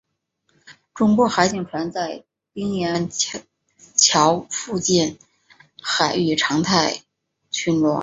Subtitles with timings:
[0.95, 2.23] 中国海警船在
[2.55, 5.19] 丁岩礁附近
[5.79, 7.03] 海域常态
[7.51, 7.99] 巡逻。